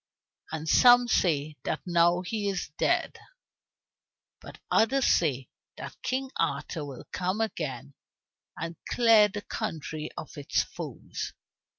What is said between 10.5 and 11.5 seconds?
foes.